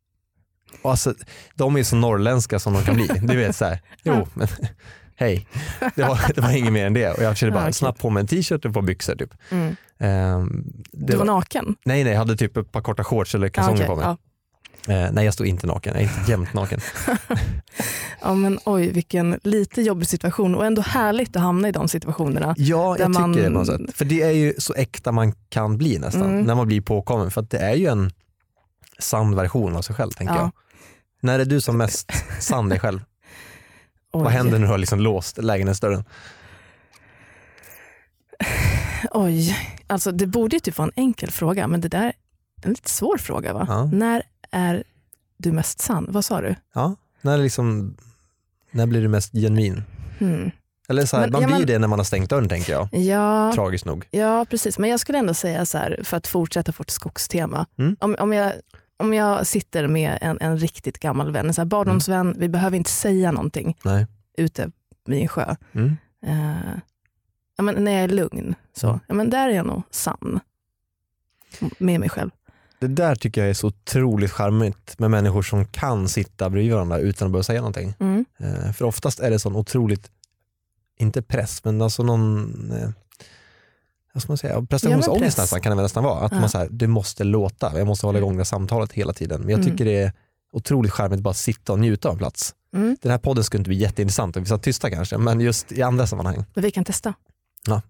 [0.84, 1.14] alltså,
[1.54, 3.06] de är så norrländska som de kan bli.
[3.22, 4.48] Du vet så här, jo men
[5.16, 5.46] hej.
[5.94, 8.10] Det var, det var inget mer än det och jag försökte bara Ja, snabbt på
[8.10, 9.30] mig en t-shirt och på byxor typ.
[9.50, 9.76] Mm.
[10.92, 11.76] Det Du var var, naken?
[11.84, 13.86] nej nej, jag hade typ ett par korta shorts eller Ja, kalsonger okej.
[13.86, 14.04] på mig.
[14.04, 14.16] ja.
[14.88, 16.80] Eh, nej jag stod inte naken, jag är inte jämt naken.
[18.20, 22.54] ja, men oj vilken lite jobbig situation och ändå härligt att hamna i de situationerna.
[22.58, 23.80] Ja, jag tycker man- det på något sätt.
[23.94, 26.42] För det är ju så äkta man kan bli nästan, Mm.
[26.44, 27.30] när man blir påkommen.
[27.30, 28.10] För att det är ju en
[28.98, 30.40] sann version av sig själv tänker Ja.
[30.40, 30.50] jag.
[31.20, 33.00] När är du som mest sann dig själv?
[34.12, 34.22] Oj.
[34.22, 36.04] Vad händer när du har liksom låst lägenhetsdörren?
[39.10, 42.12] Oj, alltså det borde ju typ vara en enkel fråga men det där är
[42.62, 43.64] en lite svår fråga va?
[43.68, 43.84] Ja.
[43.84, 44.84] När är
[45.36, 46.06] du mest sann?
[46.10, 46.54] Vad sa du?
[46.74, 47.96] Ja, när, liksom,
[48.70, 49.82] när blir du mest genuin?
[50.18, 50.50] Hmm.
[50.88, 52.88] Eller så här, Men- man ja, blir det när man har stängt dörren tänker jag.
[52.94, 54.06] Ja, Tragiskt nog.
[54.10, 54.78] ja, precis.
[54.78, 57.66] Men jag skulle ändå säga så här, för att fortsätta vårt skogstema.
[57.78, 57.96] Mm.
[58.00, 58.52] Om, om, jag,
[58.96, 62.76] om jag sitter med en, en riktigt gammal vän, en så här barndomsvän, vi behöver
[62.76, 64.06] inte säga någonting Nej.
[64.36, 64.70] ute
[65.06, 65.54] vid en sjö.
[65.72, 65.96] Mm.
[66.26, 66.72] Eh,
[67.56, 69.00] ja, men när jag är lugn, så, Mm.
[69.06, 70.40] ja, men där är jag nog sann
[71.78, 72.30] med mig själv.
[72.80, 76.98] Det där tycker jag är så otroligt charmigt med människor som kan sitta bredvid varandra
[76.98, 77.94] utan att behöva säga någonting.
[78.00, 78.24] Mm.
[78.38, 80.10] Eh, för oftast är det sån otroligt,
[80.98, 82.90] inte press, men alltså någon eh,
[84.12, 85.38] vad ska man säga, prestationsångest press.
[85.38, 86.20] nästan kan det väl nästan vara.
[86.24, 86.40] Att Ja.
[86.40, 89.40] man så här, det måste låta, jag måste hålla igång det samtalet hela tiden.
[89.40, 89.70] Men jag Mm.
[89.72, 90.12] tycker det är
[90.52, 92.54] otroligt charmigt att bara sitta och njuta av en plats.
[92.74, 92.96] Mm.
[93.02, 95.82] Den här podden skulle inte bli jätteintressant om vi satt tysta kanske, men just i
[95.82, 96.44] andra sammanhang.
[96.54, 97.14] Men vi kan testa.
[97.66, 97.82] Ja.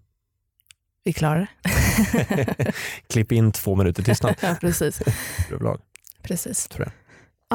[1.03, 2.73] Vi klarar det.
[3.09, 4.35] Klipp in två minuter tystnad.
[4.41, 5.01] ja, precis.
[5.51, 5.81] överlag.
[6.21, 6.67] precis.
[6.67, 6.93] Tror jag.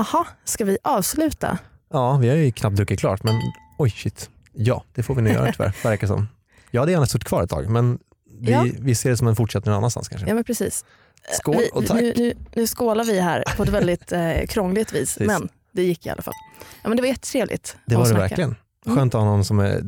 [0.02, 1.58] Aha, ska vi avsluta?
[1.92, 3.34] Ja, vi har ju knappt druckit klart, men
[3.78, 4.30] oj shit.
[4.52, 6.28] Ja, det får vi nu göra tyvärr, verkar som.
[6.70, 7.98] Jag hade gärna suttit kvar ett tag, men
[8.40, 8.66] vi, Ja.
[8.78, 10.28] vi ser det som en fortsättning någon annanstans kanske.
[10.28, 10.84] Ja men precis.
[11.32, 12.00] Skål vi, och tack.
[12.00, 15.26] Nu, nu, nu skålar vi här på ett väldigt eh, krångligt vis, Precis.
[15.26, 16.34] men det gick i alla fall.
[16.82, 18.54] Ja, men det var jättetrevligt Det var det verkligen.
[18.86, 18.98] Mm.
[18.98, 19.82] Skönt att ha någon som är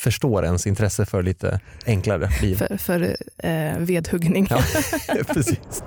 [0.00, 2.56] förstår ens intresse för lite enklare liv.
[2.56, 4.46] För, för eh, vedhuggning.
[4.50, 4.62] Ja,
[5.26, 5.82] precis.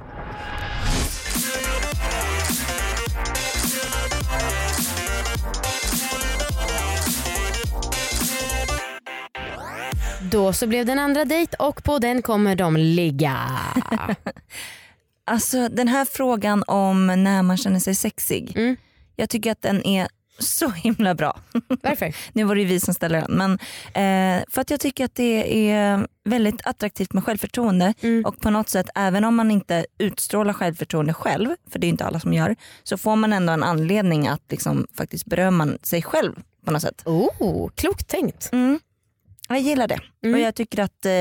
[10.31, 13.37] Då så blev det en andra dejt och på den kommer de ligga.
[15.25, 18.53] Alltså den här frågan om när man känner sig sexig.
[18.57, 18.75] Mm.
[19.15, 20.07] Jag tycker att den är
[20.39, 21.39] så himla bra.
[21.83, 22.15] Varför?
[22.33, 23.37] Nu var det ju vi som ställde den.
[23.37, 23.51] Men,
[23.85, 27.93] eh, för att jag tycker att det är väldigt attraktivt med självförtroende.
[28.01, 28.25] Mm.
[28.25, 32.05] Och på något sätt, även om man inte utstrålar självförtroende själv, för det är inte
[32.05, 36.33] alla som gör, så får man ändå en anledning att liksom faktiskt berömma sig själv
[36.65, 37.01] på något sätt.
[37.05, 38.49] Oh, klokt tänkt.
[38.51, 38.79] Mm.
[39.49, 39.99] Jag gillar det.
[40.23, 40.35] Mm.
[40.35, 41.11] Och jag tycker att eh,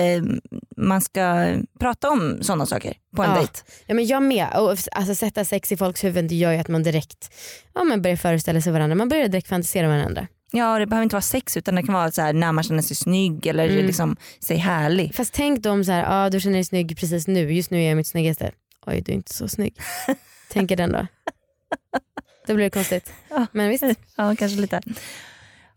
[0.77, 3.37] man ska prata om sådana saker på en Ja.
[3.37, 3.53] dejt.
[3.87, 4.49] Ja, men jag med.
[4.57, 7.35] Och, alltså, sätta sex i folks huvuden det gör ju att man direkt
[7.75, 8.95] ja, man börjar föreställa sig varandra.
[8.95, 10.27] Man börjar direkt fantisera varandra.
[10.55, 12.83] Ja det behöver inte vara sex utan det kan vara så här, när man känner
[12.83, 13.87] sig snygg eller Mm.
[13.87, 15.15] liksom sig härlig.
[15.15, 17.53] Fast tänk då om så här, ah, du känner dig snygg precis nu.
[17.53, 18.51] Just nu är jag mitt snyggaste.
[18.87, 19.75] Oj du är inte så snygg.
[20.53, 21.07] Tänker den då.
[22.47, 23.13] Då blir det konstigt.
[23.31, 23.47] Ja.
[23.53, 23.85] Men visst,
[24.17, 24.81] Ja kanske lite.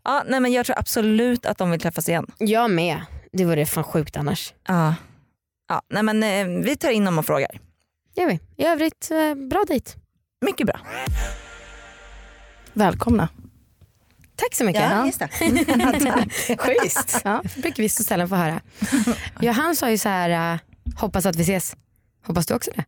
[0.06, 2.26] Ja, nej, men jag tror absolut att de vill träffas igen.
[2.38, 3.00] jag med.
[3.32, 4.54] Det vore fan sjukt annars.
[4.68, 4.94] Ja.
[5.68, 7.60] Ja, nej, men, eh, vi tar in dem och frågar.
[8.16, 8.40] Gör vi.
[8.56, 9.90] I övrigt, eh, bra dejt.
[10.40, 10.80] Mycket bra.
[12.72, 13.28] Välkomna.
[14.36, 14.92] Tack så mycket.
[15.06, 15.28] just det.
[16.58, 17.20] Schysst.
[17.24, 18.60] Ja, det brukar vi så sällan få höra.
[19.40, 20.60] Ja, han sa ju så här, eh,
[20.96, 21.76] hoppas att vi ses.
[22.26, 22.84] Hoppas du också det?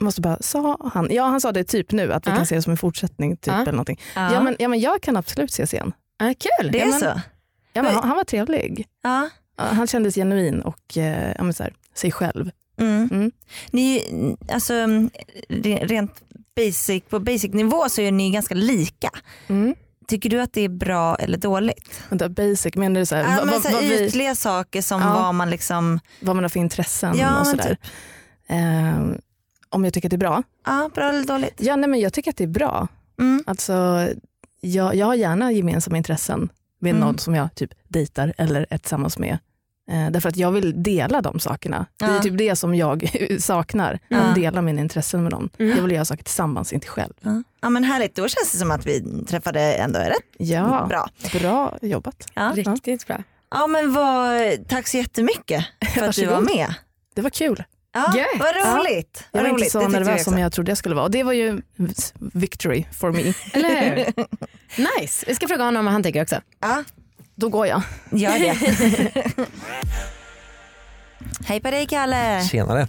[0.00, 1.08] Måste bara, sa han?
[1.10, 2.36] Ja han sa det typ nu, att vi Ja.
[2.36, 3.36] kan se det som en fortsättning.
[3.36, 3.60] Typ, Ja.
[3.62, 4.00] eller någonting.
[4.14, 4.32] Ja.
[4.32, 4.42] Ja.
[4.42, 5.92] men, ja men jag kan absolut ses igen.
[6.18, 6.72] Ah, kul.
[6.72, 7.20] det är ja, men- så?
[7.72, 8.86] Ja, men han, var trevlig.
[9.02, 9.28] Ja.
[9.56, 12.50] Ja, Han kändes genuin och eh, ja, så här, sig själv.
[12.80, 13.08] Mm.
[13.12, 13.30] Mm.
[13.70, 14.02] Ni,
[14.52, 14.72] alltså,
[15.48, 16.22] re- rent
[16.56, 19.10] basic, på basic nivå så är ni ganska lika.
[19.48, 19.74] Mm.
[20.08, 22.02] Tycker du att det är bra eller dåligt?
[22.08, 25.00] Vänta, basic, menar du så här, Ja, men så här, vad, vi, ytliga saker som
[25.00, 25.14] Ja.
[25.14, 27.68] vad man liksom, vad man har för intressen Ja, och sådär.
[27.68, 27.78] typ.
[28.48, 28.98] Eh,
[29.70, 30.42] om jag tycker att det är bra?
[30.66, 31.54] ja bra eller dåligt?
[31.58, 32.88] Ja, nej, men jag tycker att det är bra.
[33.20, 33.44] Mm.
[33.46, 34.08] Alltså,
[34.60, 36.48] jag, jag har gärna gemensamma intressen
[36.80, 37.00] med Mm.
[37.00, 39.38] någon som jag typ dejtar eller är tillsammans med.
[39.90, 41.86] Eh, därför att jag vill dela de sakerna.
[41.98, 42.12] Det Ja.
[42.16, 43.98] är typ det som jag saknar.
[44.08, 44.18] Ja.
[44.18, 45.50] Att dela mina intressen med någon.
[45.58, 45.76] Mm.
[45.76, 47.12] Jag vill göra saker tillsammans, inte själv.
[47.20, 47.42] Ja.
[47.60, 51.08] ja men härligt, då känns det som att vi träffade ändå rätt Ja, bra.
[51.40, 52.26] bra jobbat.
[52.34, 52.52] Ja.
[52.54, 53.22] Riktigt bra.
[53.50, 56.74] Ja men vad, tack så jättemycket för att du var med.
[57.14, 57.64] Det var kul.
[58.06, 58.26] Ja, Gött.
[58.40, 59.24] vad roligt.
[59.32, 59.64] Jag vad var roligt.
[59.64, 60.24] inte så nervös också.
[60.30, 61.04] som jag trodde jag skulle vara.
[61.04, 61.62] Och det var ju
[62.18, 63.20] victory for me.
[63.52, 64.14] Eller hur?
[65.00, 65.24] Nice.
[65.28, 66.40] Vi ska fråga honom vad han tycker också.
[66.60, 66.84] Ja,
[67.34, 67.82] Då går jag.
[68.10, 68.56] gör det.
[71.44, 72.44] Hej på dig Kalle.
[72.50, 72.88] Tjenare.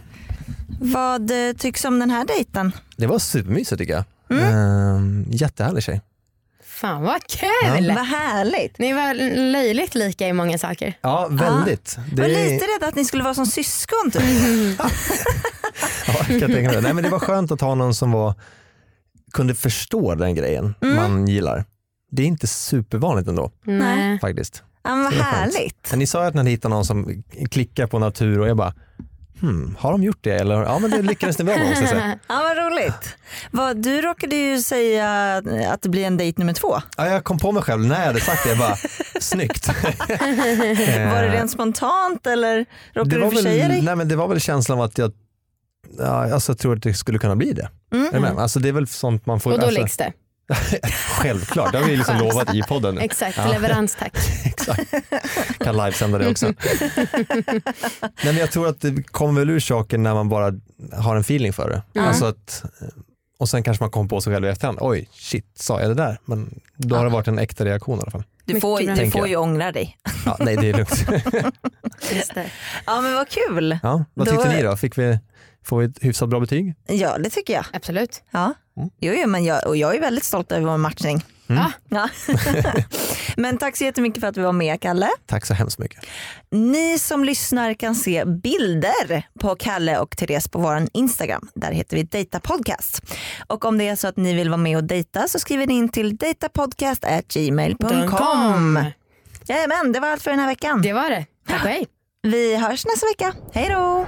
[0.81, 2.71] Vad eh, tycks om den här dejten?
[2.97, 4.03] Det var supermysigt tycker jag.
[4.39, 4.55] Mm.
[4.55, 6.01] Ehm, jättehärlig tjej.
[6.81, 7.87] Fan vad kul.
[7.95, 8.79] Vad härligt.
[8.79, 9.13] Ni var
[9.51, 10.93] löjligt lika i många saker.
[11.01, 11.95] Ja, väldigt.
[11.97, 14.21] Jag Det var lite rädd att ni skulle vara som syskon typ.
[16.07, 16.81] Ja, jag kan tänka mig det.
[16.81, 18.33] Nej, men det var skönt att ha någon som var,
[19.33, 20.95] kunde förstå den grejen Mm.
[20.95, 21.65] man gillar.
[22.11, 24.19] Det är inte supervanligt ändå Nej.
[24.19, 24.63] faktiskt.
[24.83, 25.87] Ja, men vad härligt.
[25.89, 28.73] Men ni sa att ni hittade någon som klickar på natur och jag bara,
[29.41, 30.31] hmm, har de gjort det?
[30.31, 32.19] Eller, ja men det lyckades ni bra med måste jag säga.
[32.27, 33.15] Ja, vad roligt.
[33.51, 35.37] Vad, du råkade ju säga
[35.71, 36.81] att det blir en dejt nummer två.
[36.97, 38.75] Ja, jag kom på mig själv när jag hade sagt det, jag bara,
[39.19, 39.67] snyggt.
[41.11, 43.81] Var det rent spontant eller råkade det du var försäga väl, dig?
[43.81, 45.11] nej, men det var väl känslan av att jag
[45.97, 47.69] Ja, alltså, jag tror att det skulle kunna bli det.
[47.93, 48.21] Mm.
[48.21, 48.37] Med?
[48.37, 49.51] Alltså, det är väl sånt man får...
[49.51, 50.13] Och då alltså, läggs det.
[51.21, 53.01] Självklart, det har vi liksom lovat i podden nu.
[53.01, 53.47] Exakt, Ja.
[53.51, 54.13] leverans tack.
[54.45, 54.93] Exakt.
[55.59, 56.45] Kan livesända det också.
[56.45, 57.61] Nej,
[58.23, 60.53] men jag tror att det kommer väl ur saken när man bara
[60.93, 61.81] har en feeling för det.
[61.99, 62.07] Mm.
[62.07, 62.63] Alltså att,
[63.39, 65.95] och sen kanske man kommer på sig själv i efterhand, oj shit sa jag det
[65.95, 66.17] där?
[66.25, 68.23] Men då har det varit en äkta reaktion i alla fall.
[68.45, 69.97] Du får, Mycket du får ju ångra dig.
[70.25, 71.05] Ja, nej det är lugnt.
[72.11, 72.45] Just det.
[72.85, 73.79] Ja men vad kul.
[73.83, 74.77] Ja, vad Då- tyckte ni då?
[74.77, 75.19] Fick vi,
[75.69, 76.75] får vi ett hyfsat bra betyg?
[76.87, 77.65] Ja det tycker jag.
[77.73, 78.23] Absolut.
[78.31, 78.53] Ja.
[78.77, 78.89] Mm.
[78.99, 81.23] Jo, jo, men jag, och jag är väldigt stolt över vår matchning.
[81.49, 81.63] Mm.
[81.63, 81.71] Ja.
[81.89, 82.09] Ja.
[83.37, 85.09] men tack så jättemycket för att du var med Kalle.
[85.25, 86.05] Tack så hemskt mycket.
[86.51, 91.49] Ni som lyssnar kan se bilder på Kalle och Therese på vår Instagram.
[91.53, 93.01] Där heter vi Data Podcast.
[93.47, 95.73] Och om det är så att ni vill vara med och dejta så skriver ni
[95.73, 98.79] in till datapodcast@gmail.com.
[99.47, 100.81] Jajamän, det var allt för den här veckan.
[100.81, 101.25] Det var det.
[101.47, 101.87] Tack och hej.
[102.21, 103.33] Vi hörs nästa vecka.
[103.53, 104.07] Hej då!